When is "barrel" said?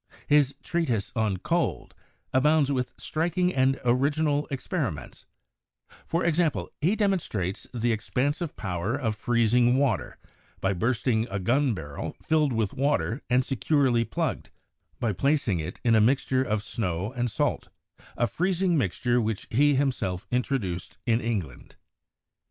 11.75-12.15